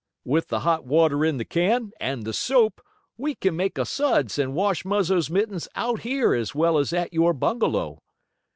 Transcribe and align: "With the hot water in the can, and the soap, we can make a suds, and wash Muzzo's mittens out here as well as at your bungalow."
"With 0.25 0.47
the 0.47 0.61
hot 0.61 0.83
water 0.87 1.23
in 1.23 1.37
the 1.37 1.45
can, 1.45 1.91
and 1.99 2.25
the 2.25 2.33
soap, 2.33 2.81
we 3.17 3.35
can 3.35 3.55
make 3.55 3.77
a 3.77 3.85
suds, 3.85 4.39
and 4.39 4.55
wash 4.55 4.83
Muzzo's 4.83 5.29
mittens 5.29 5.67
out 5.75 5.99
here 5.99 6.33
as 6.33 6.55
well 6.55 6.79
as 6.79 6.91
at 6.91 7.13
your 7.13 7.33
bungalow." 7.33 7.99